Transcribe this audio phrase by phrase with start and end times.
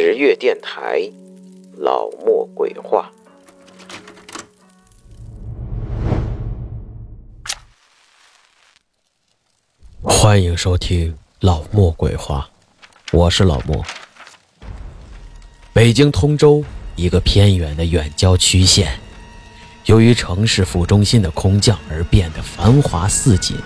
[0.00, 1.10] 十月电台，
[1.76, 3.10] 老莫鬼话。
[10.00, 12.48] 欢迎收听老莫鬼话，
[13.10, 13.84] 我是老莫。
[15.72, 19.00] 北京通州一个偏远的远郊区县，
[19.86, 23.56] 由于城市副中心的空降而变得繁华似锦，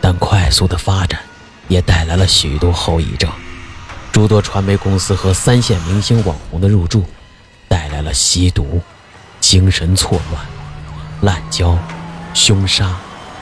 [0.00, 1.20] 但快速的发展
[1.66, 3.28] 也带来了许多后遗症。
[4.12, 7.04] 诸多传媒公司和三线明星网红的入驻，
[7.68, 8.80] 带来了吸毒、
[9.40, 10.44] 精神错乱、
[11.22, 11.78] 滥交、
[12.34, 12.96] 凶杀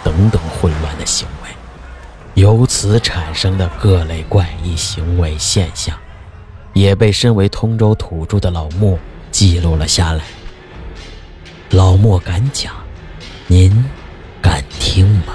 [0.05, 1.51] 等等混乱的行为，
[2.35, 5.97] 由此产生的各类怪异行为现象，
[6.75, 8.99] 也被身为通州土著的老莫
[9.33, 10.25] 记录了下来。
[11.71, 12.73] 老莫敢讲，
[13.47, 13.85] 您
[14.41, 15.35] 敢听吗？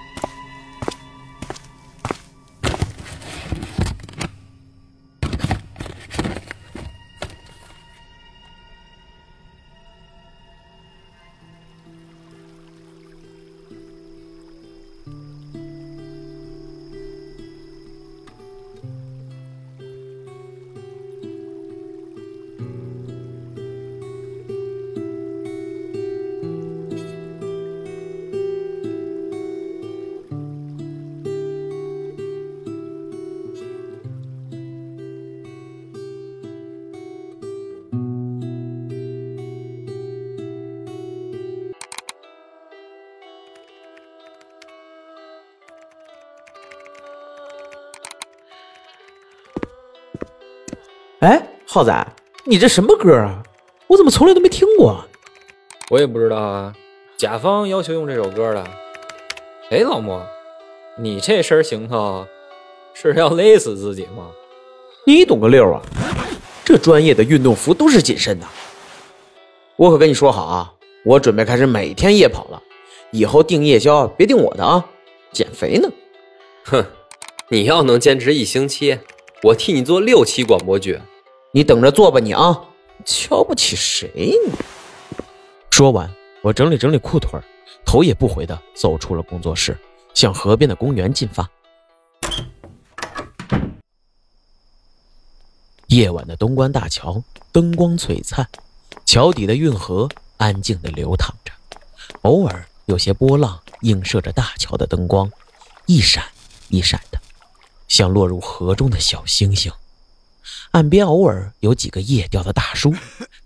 [51.73, 52.05] 浩仔，
[52.43, 53.41] 你这什么歌啊？
[53.87, 55.05] 我怎么从来都没听过？
[55.89, 56.75] 我也不知道啊。
[57.15, 58.61] 甲方要求用这首歌的。
[59.69, 60.21] 哎，老莫，
[60.97, 62.27] 你这身行头
[62.93, 64.31] 是要勒死自己吗？
[65.05, 65.81] 你懂个六啊！
[66.65, 68.45] 这专业的运动服都是紧身的。
[69.77, 70.73] 我可跟你说好啊，
[71.05, 72.61] 我准备开始每天夜跑了。
[73.11, 74.85] 以后订夜宵别订我的啊，
[75.31, 75.89] 减肥呢。
[76.65, 76.85] 哼，
[77.47, 78.99] 你要能坚持一星期，
[79.43, 80.99] 我替你做六期广播剧。
[81.53, 82.63] 你等着做吧，你啊，
[83.05, 84.09] 瞧不起谁
[84.47, 84.53] 你？
[85.69, 86.09] 说完，
[86.41, 87.37] 我整理整理裤腿，
[87.85, 89.77] 头也不回的走出了工作室，
[90.13, 91.49] 向河边的公园进发。
[95.87, 98.47] 夜晚的东关大桥灯光璀璨，
[99.05, 100.07] 桥底的运河
[100.37, 101.51] 安静的流淌着，
[102.21, 105.29] 偶尔有些波浪映射着大桥的灯光，
[105.85, 106.23] 一闪
[106.69, 107.19] 一闪的，
[107.89, 109.69] 像落入河中的小星星。
[110.71, 112.93] 岸边偶尔有几个夜钓的大叔，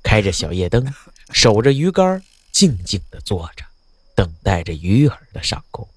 [0.04, 0.94] 开着小夜灯，
[1.32, 3.64] 守着鱼竿，静静地坐着，
[4.16, 5.88] 等待着鱼儿的上钩。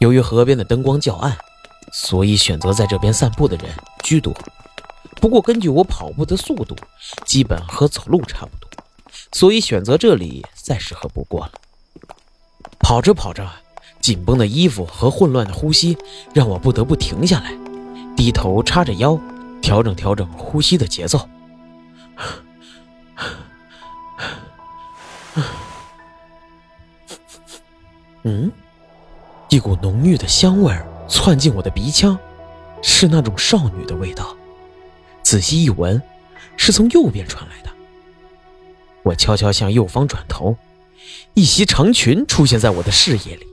[0.00, 1.36] 由于河边的灯光较暗，
[1.92, 3.66] 所以选择在这边散步的人
[4.02, 4.34] 居多。
[5.16, 6.74] 不过根据我跑步的速度，
[7.26, 8.70] 基本和走路差不多，
[9.32, 11.52] 所以选择这里再适合不过了。
[12.78, 13.46] 跑着跑着，
[14.00, 15.98] 紧绷的衣服和混乱的呼吸
[16.32, 17.54] 让我不得不停下来。
[18.16, 19.18] 低头叉着腰，
[19.60, 21.28] 调整调整呼吸的节奏。
[28.22, 28.52] 嗯，
[29.48, 32.18] 一股浓郁的香味儿窜进我的鼻腔，
[32.82, 34.36] 是那种少女的味道。
[35.22, 36.00] 仔细一闻，
[36.56, 37.70] 是从右边传来的。
[39.02, 40.54] 我悄悄向右方转头，
[41.32, 43.46] 一袭长裙出现在我的视野里，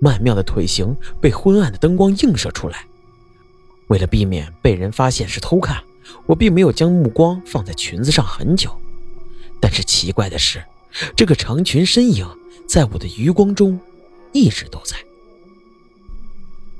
[0.00, 2.86] 曼妙的腿型被昏暗的灯光映射出来。
[3.90, 5.82] 为了避免被人发现是偷看，
[6.26, 8.70] 我并没有将目光放在裙子上很久。
[9.60, 10.62] 但是奇怪的是，
[11.16, 12.24] 这个长裙身影
[12.68, 13.78] 在我的余光中
[14.32, 14.96] 一直都在。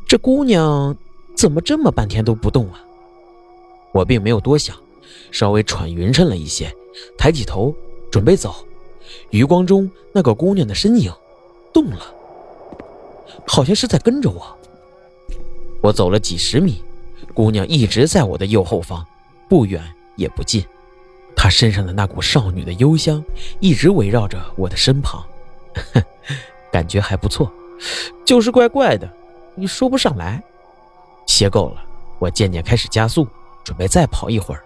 [0.07, 0.97] 这姑娘
[1.37, 2.81] 怎么这么半天都不动啊？
[3.93, 4.77] 我并没有多想，
[5.33, 6.73] 稍微喘匀称了一些，
[7.19, 7.75] 抬起头
[8.11, 8.65] 准备走。
[9.31, 11.13] 余光中那个姑娘的身影
[11.73, 12.15] 动了，
[13.49, 14.57] 好像是在跟着我。
[15.83, 16.81] 我走了几十米。
[17.35, 19.07] 姑娘一直在我的右后方，
[19.49, 19.83] 不远
[20.17, 20.65] 也不近。
[21.37, 23.25] 她身上的那股少女的幽香
[23.61, 25.25] 一直围绕着我的身旁，
[26.71, 27.51] 感觉还不错，
[28.25, 29.11] 就是怪怪的，
[29.55, 30.43] 你说不上来。
[31.27, 31.83] 歇够了，
[32.19, 33.27] 我渐渐开始加速，
[33.65, 34.63] 准备再跑一会儿。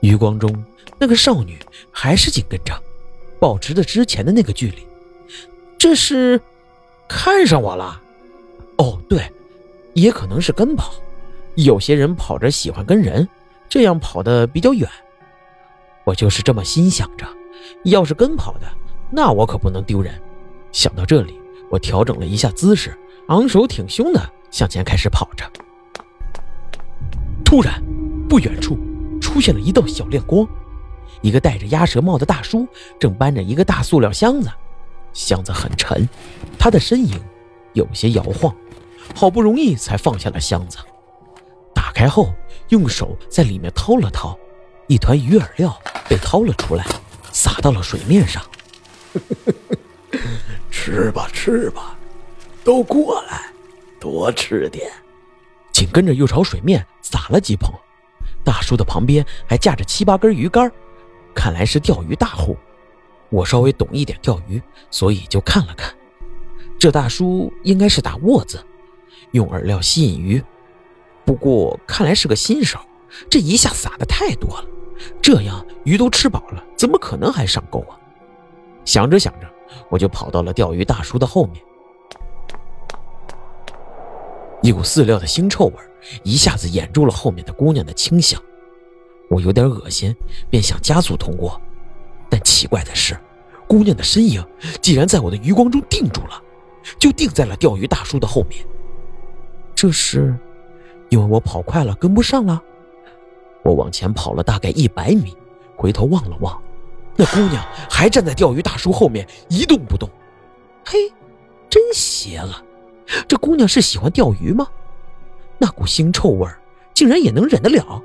[0.00, 0.64] 余光中，
[0.98, 1.58] 那个少女
[1.90, 2.80] 还是紧跟着，
[3.40, 4.86] 保持着之前的那个距离。
[5.76, 6.40] 这是
[7.08, 8.00] 看上我了？
[8.78, 9.30] 哦，对。
[9.94, 10.92] 也可能是跟跑，
[11.54, 13.28] 有些人跑着喜欢跟人，
[13.68, 14.88] 这样跑的比较远。
[16.04, 17.26] 我就是这么心想着，
[17.84, 18.66] 要是跟跑的，
[19.10, 20.12] 那我可不能丢人。
[20.72, 21.38] 想到这里，
[21.70, 22.96] 我调整了一下姿势，
[23.28, 25.44] 昂首挺胸的向前开始跑着。
[27.44, 27.82] 突然，
[28.28, 28.78] 不远处
[29.20, 30.48] 出现了一道小亮光，
[31.20, 32.66] 一个戴着鸭舌帽的大叔
[32.98, 34.50] 正搬着一个大塑料箱子，
[35.12, 36.08] 箱子很沉，
[36.58, 37.20] 他的身影
[37.74, 38.54] 有些摇晃，
[39.14, 40.78] 好不容易才放下了箱子。
[41.74, 42.32] 打开后，
[42.68, 44.38] 用手在里面掏了掏，
[44.86, 45.76] 一团鱼饵料
[46.08, 46.86] 被掏了出来，
[47.32, 48.42] 撒到了水面上。
[50.70, 51.96] 吃吧，吃吧，
[52.64, 53.50] 都过来，
[54.00, 54.90] 多吃点。
[55.72, 57.72] 紧跟着又朝水面撒了几捧，
[58.44, 60.70] 大叔的旁边还架着七八根鱼竿，
[61.34, 62.56] 看来是钓鱼大户。
[63.30, 64.60] 我稍微懂一点钓鱼，
[64.90, 65.94] 所以就看了看。
[66.78, 68.62] 这大叔应该是打窝子，
[69.32, 70.42] 用饵料吸引鱼。
[71.24, 72.78] 不过看来是个新手，
[73.28, 74.64] 这一下撒的太多了，
[75.20, 77.98] 这样鱼都吃饱了，怎么可能还上钩啊？
[78.84, 79.46] 想着想着，
[79.88, 81.62] 我就跑到了钓鱼大叔的后面。
[84.62, 85.74] 一股饲料的腥臭味
[86.22, 88.40] 一下子掩住了后面的姑娘的清香，
[89.28, 90.14] 我有点恶心，
[90.50, 91.60] 便想加速通过。
[92.28, 93.16] 但奇怪的是，
[93.68, 94.44] 姑娘的身影
[94.80, 96.42] 竟然在我的余光中定住了，
[96.98, 98.64] 就定在了钓鱼大叔的后面。
[99.82, 100.32] 这是
[101.08, 102.62] 因为我跑快了，跟不上了。
[103.64, 105.36] 我往前跑了大概一百米，
[105.74, 106.62] 回头望了望，
[107.16, 110.08] 那姑娘还站在钓鱼大叔后面一动不动。
[110.84, 111.12] 嘿，
[111.68, 112.64] 真邪了！
[113.26, 114.68] 这姑娘是喜欢钓鱼吗？
[115.58, 116.48] 那股腥臭味
[116.94, 118.00] 竟然也能忍得了？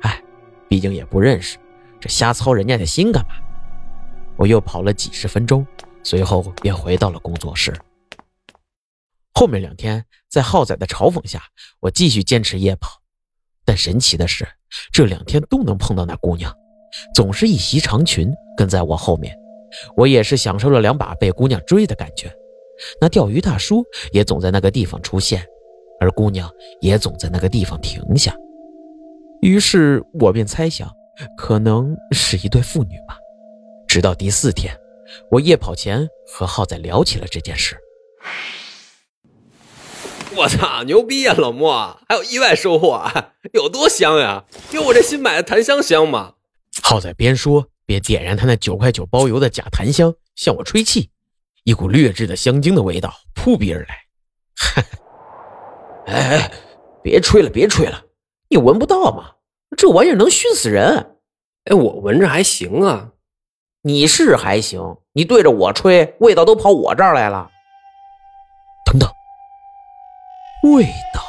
[0.00, 0.20] 哎，
[0.66, 1.56] 毕竟也不认识，
[2.00, 3.34] 这瞎操人家的心干嘛？
[4.34, 5.64] 我又跑了几十分钟，
[6.02, 7.72] 随后便回到了工作室。
[9.36, 11.40] 后面两天，在浩仔的嘲讽下，
[11.78, 13.00] 我继续坚持夜跑。
[13.64, 14.44] 但神奇的是，
[14.92, 16.52] 这两天都能碰到那姑娘，
[17.14, 19.32] 总是一袭长裙跟在我后面。
[19.96, 22.34] 我也是享受了两把被姑娘追的感觉。
[23.00, 25.46] 那钓鱼大叔也总在那个地方出现，
[26.00, 28.34] 而姑娘也总在那个地方停下。
[29.40, 30.90] 于是我便猜想，
[31.36, 33.16] 可能是一对父女吧。
[33.86, 34.76] 直到第四天，
[35.30, 37.76] 我夜跑前和浩仔聊起了这件事。
[40.36, 43.32] 我操，牛逼呀，老莫，还有意外收获啊！
[43.52, 44.44] 有多香呀？
[44.72, 46.34] 有我这新买的檀香香吗？
[46.82, 51.10] 浩仔边说边点燃他那九块九包邮的假檀香，向我吹气。
[51.62, 54.04] 一股劣质的香精的味道扑鼻而来。
[56.06, 56.52] 哎哎，
[57.02, 58.02] 别吹了，别吹了，
[58.48, 59.30] 你闻不到吗？
[59.76, 61.16] 这玩意儿能熏死人。
[61.64, 63.10] 哎，我闻着还行啊。
[63.82, 67.50] 你是还行，你对着我吹，味道都跑我这儿来了。
[70.64, 71.22] 味道。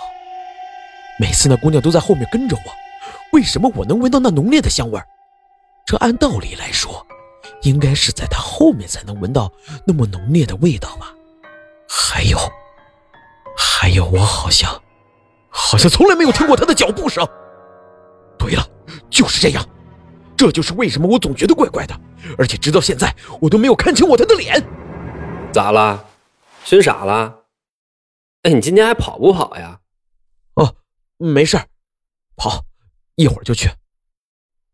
[1.19, 2.71] 每次那姑娘都在后面跟着我，
[3.31, 5.01] 为什么我能闻到那浓烈的香味
[5.85, 7.05] 这按道理来说。
[7.61, 9.51] 应该是在他后面才能闻到
[9.85, 11.13] 那么浓烈的味道吧？
[11.87, 12.37] 还有，
[13.55, 14.71] 还有，我好像，
[15.49, 17.27] 好像从来没有听过他的脚步声。
[18.37, 18.67] 对了，
[19.09, 19.63] 就是这样，
[20.35, 21.95] 这就是为什么我总觉得怪怪的，
[22.37, 24.61] 而且直到现在我都没有看清我他的脸。
[25.51, 26.03] 咋了？
[26.63, 27.33] 熏傻了？
[28.45, 29.79] 哎，你今天还跑不跑呀？
[30.53, 30.75] 哦，
[31.17, 31.67] 没事儿
[32.35, 32.63] 跑，
[33.15, 33.71] 一会儿就去。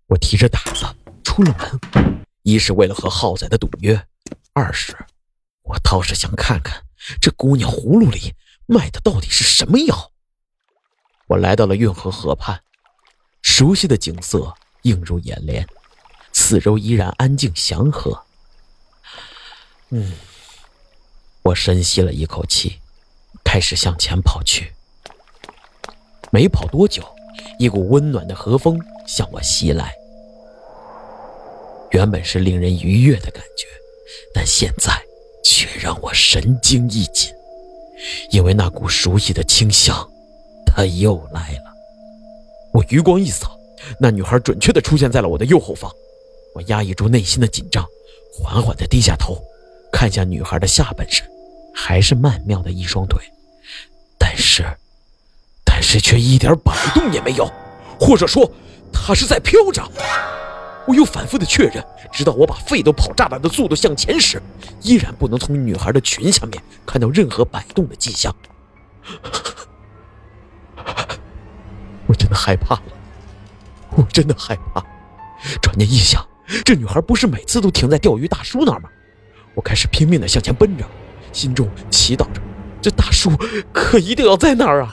[0.07, 0.85] 我提着胆子
[1.23, 2.25] 出了门。
[2.43, 4.05] 一是为了和浩仔的赌约，
[4.51, 4.93] 二是
[5.61, 6.83] 我倒是想看看
[7.21, 8.33] 这姑娘葫芦里
[8.65, 10.11] 卖的到底是什么药。
[11.27, 12.61] 我来到了运河河畔，
[13.41, 15.65] 熟悉的景色映入眼帘，
[16.33, 18.25] 四周依然安静祥和。
[19.91, 20.11] 嗯，
[21.43, 22.80] 我深吸了一口气，
[23.53, 24.71] 开始向前跑去。
[26.31, 27.03] 没跑多久，
[27.59, 29.93] 一股温暖的和风向我袭来。
[31.91, 33.67] 原本是令人愉悦的感觉，
[34.33, 34.93] 但现在
[35.43, 37.29] 却让我神经一紧，
[38.29, 40.09] 因为那股熟悉的清香，
[40.65, 41.73] 它又来了。
[42.73, 43.59] 我余光一扫，
[43.99, 45.91] 那女孩准确地出现在了我的右后方。
[46.55, 47.85] 我压抑住内心的紧张，
[48.33, 49.43] 缓缓地低下头，
[49.91, 51.29] 看向女孩的下半身，
[51.75, 53.21] 还是曼妙的一双腿，
[54.31, 54.63] 但是，
[55.65, 57.45] 但是却一点摆动也没有，
[57.99, 58.49] 或者说，
[58.93, 59.83] 她是在飘着。
[60.87, 64.41] 我又反复的确认，直到我把肺都跑炸了的速度向前时，
[64.83, 68.33] 依然不能从女孩的裙下面看到任何摆动的迹象。
[72.07, 72.83] 我真的害怕了，
[73.97, 74.81] 我真的害怕。
[75.61, 76.25] 转念一想，
[76.63, 78.89] 这女孩不是每次都停在钓鱼大叔那儿吗？
[79.55, 80.85] 我开始拼命的向前奔着，
[81.33, 82.41] 心中祈祷着，
[82.81, 83.31] 这大叔
[83.71, 84.91] 可一定要在那儿啊！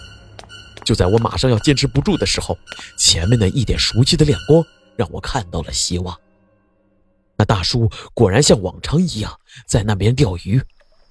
[0.84, 2.56] 就在我马上要坚持不住的时候，
[2.98, 4.62] 前面的一点熟悉的亮光
[4.96, 6.18] 让我看到了希望。
[7.36, 10.60] 那大叔果然像往常一样在那边钓鱼，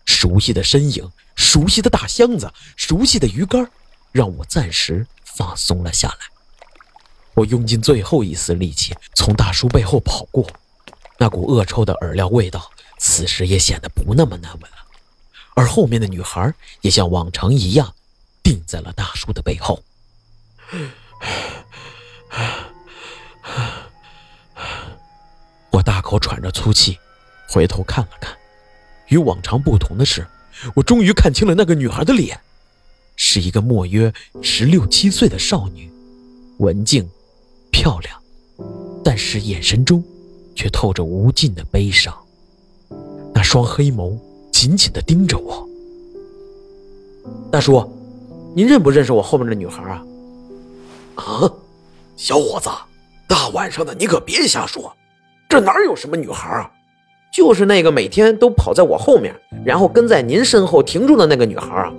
[0.05, 3.69] 熟悉的身影，熟悉的大箱子，熟悉的鱼竿，
[4.11, 6.17] 让我暂时放松了下来。
[7.33, 10.47] 我用尽最后一丝力气从大叔背后跑过，
[11.17, 12.69] 那股恶臭的饵料味道
[12.99, 14.77] 此时也显得不那么难闻了。
[15.57, 17.91] 而后面的女孩也像往常一样，
[18.43, 19.83] 定在了大叔的背后。
[25.71, 26.95] 我大口喘着粗气，
[27.49, 28.37] 回头看了看。
[29.07, 30.27] 与往常不同的是，
[30.75, 32.39] 我终于看清了那个女孩的脸，
[33.15, 35.91] 是一个莫约十六七岁的少女，
[36.59, 37.09] 文静、
[37.71, 38.21] 漂亮，
[39.03, 40.03] 但是眼神中
[40.55, 42.15] 却透着无尽的悲伤。
[43.33, 44.26] 那双黑眸。
[44.57, 45.69] 紧紧地盯着我，
[47.51, 47.87] 大叔，
[48.55, 50.03] 您认不认识我后面的女孩啊？
[51.13, 51.53] 啊，
[52.15, 52.67] 小伙子，
[53.27, 54.91] 大晚上的你可别瞎说，
[55.47, 56.71] 这哪有什么女孩啊？
[57.31, 59.31] 就是那个每天都跑在我后面，
[59.63, 61.93] 然后跟在您身后停住的那个女孩啊！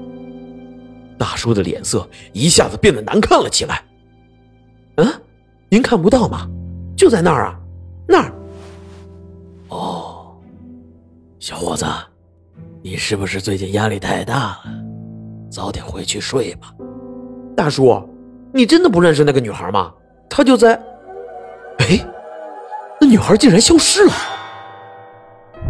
[1.17, 3.85] 大叔的脸色一下子变得难看了起来。
[4.97, 5.07] 嗯，
[5.69, 6.49] 您看不到吗？
[6.97, 7.61] 就在那儿啊，
[8.09, 8.33] 那儿。
[9.69, 10.37] 哦，
[11.39, 11.87] 小伙子。
[12.83, 14.61] 你是不是最近压力太大了？
[15.51, 16.73] 早点回去睡吧。
[17.57, 18.09] 大叔，
[18.53, 19.93] 你真的不认识那个女孩吗？
[20.29, 20.75] 她就在……
[21.79, 21.99] 哎，
[23.01, 24.13] 那女孩竟然消失了！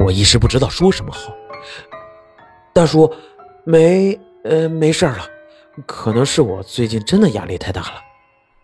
[0.01, 1.33] 我一时不知道说什么好。
[2.73, 3.13] 大叔，
[3.65, 4.19] 没……
[4.45, 5.19] 呃，没事了，
[5.87, 7.95] 可能是我最近真的压力太大了。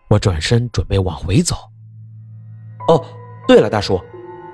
[0.09, 1.55] 我转身准备往回走。
[2.87, 3.03] 哦，
[3.47, 3.99] 对了，大叔，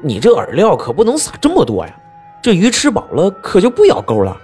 [0.02, 2.01] 你这饵料可不能撒这么多呀。
[2.42, 4.36] 这鱼吃饱了可就不咬钩了，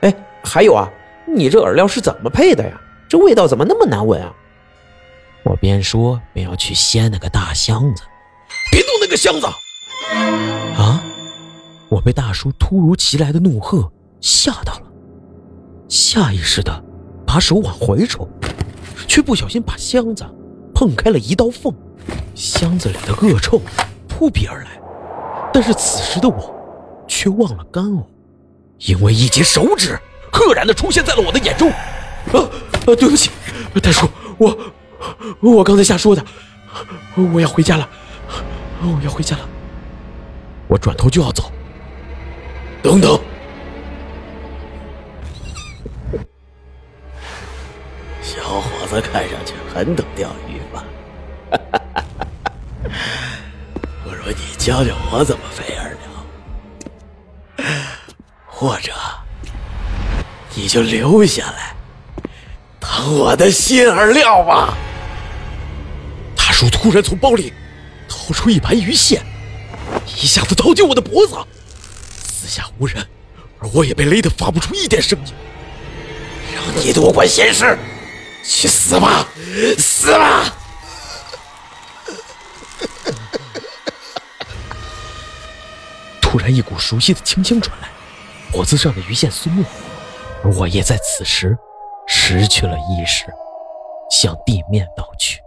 [0.00, 0.90] 哎，还有啊，
[1.26, 2.80] 你这饵料是怎么配的呀？
[3.08, 4.34] 这味道怎么那么难闻啊？
[5.44, 8.02] 我边说边要去掀那个大箱子，
[8.72, 9.46] 别动那个箱子！
[10.76, 11.02] 啊！
[11.88, 13.90] 我被大叔突如其来的怒喝
[14.20, 14.82] 吓到了，
[15.88, 16.84] 下意识的
[17.24, 18.28] 把手往回抽，
[19.06, 20.26] 却不小心把箱子
[20.74, 21.72] 碰开了一道缝，
[22.34, 23.62] 箱子里的恶臭
[24.08, 24.70] 扑鼻而来。
[25.52, 26.57] 但是此时的我。
[27.08, 28.04] 却忘了干呕，
[28.78, 29.98] 因为一截手指
[30.30, 31.70] 赫然的出现在了我的眼中。
[31.70, 32.48] 啊啊！
[32.84, 33.30] 对不起，
[33.82, 34.56] 大叔，我
[35.40, 36.22] 我刚才瞎说的。
[37.32, 37.88] 我要回家了，
[38.82, 39.48] 我要回家了。
[40.68, 41.50] 我转头就要走。
[42.82, 43.18] 等等，
[48.22, 50.84] 小伙子看上去很懂钓鱼吧？
[54.04, 55.87] 不如你教教我怎么飞饵。
[58.58, 58.92] 或者，
[60.52, 61.76] 你就留下来
[62.80, 64.76] 当我的新饵料吧。
[66.34, 67.52] 大叔突然从包里
[68.08, 69.22] 掏出一盘鱼线，
[70.20, 71.36] 一下子套进我的脖子。
[72.20, 73.06] 四下无人，
[73.60, 75.32] 而我也被勒得发不出一点声音。
[76.52, 77.78] 让你多管闲事，
[78.44, 79.24] 去死吧，
[79.78, 80.52] 死吧！
[86.20, 87.88] 突然，一股熟悉的清香传来。
[88.50, 89.68] 脖子上的鱼线松了，
[90.42, 91.56] 而我也在此时
[92.06, 93.26] 失去了意识，
[94.10, 95.38] 向地面倒去。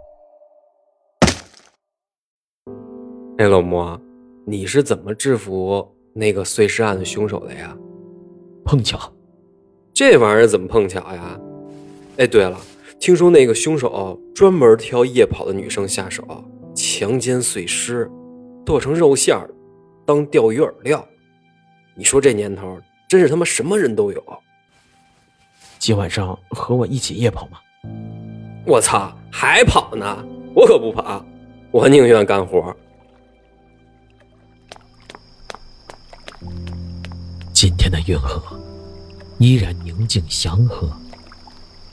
[3.38, 4.00] 哎，老莫，
[4.46, 7.76] 你是怎么制服那个碎尸案的凶手的呀？
[8.64, 9.12] 碰巧，
[9.92, 11.38] 这玩意儿怎么碰巧呀？
[12.18, 12.56] 哎，对了，
[13.00, 16.24] 听说那个凶手专门挑夜跑的女生下手，
[16.74, 18.08] 强奸碎尸，
[18.64, 19.50] 剁成肉馅儿，
[20.06, 21.04] 当钓鱼饵料。
[21.96, 22.78] 你说这年头？
[23.12, 24.42] 真是他妈什么人都有。
[25.78, 27.58] 今晚上和我一起夜跑吗？
[28.64, 30.24] 我操，还跑呢？
[30.54, 31.22] 我可不跑，
[31.70, 32.74] 我宁愿干活。
[37.52, 38.58] 今天的运河
[39.38, 40.90] 依然宁静祥和，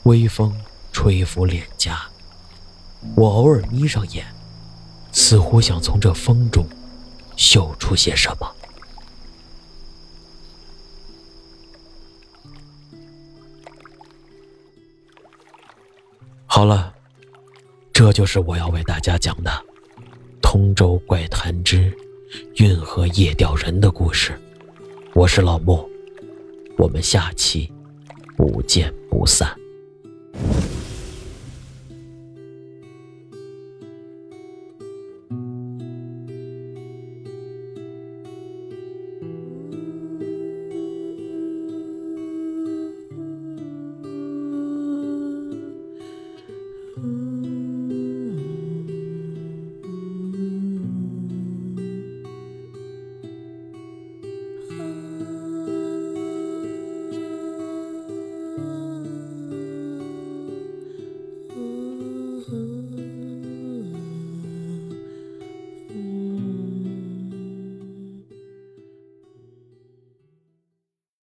[0.03, 0.55] 微风
[0.93, 1.99] 吹拂脸颊。
[3.17, 4.25] 我偶尔眯上眼，
[5.11, 6.65] 似乎想从这风中
[7.35, 8.49] 嗅出些什么。
[16.59, 16.93] 好了，
[17.93, 19.49] 这就是我要为大家讲的
[20.41, 21.89] 《通州怪谈之
[22.57, 24.37] 运河夜钓人》的故事。
[25.13, 25.89] 我是老莫，
[26.77, 27.71] 我们下期
[28.35, 29.49] 不见不散。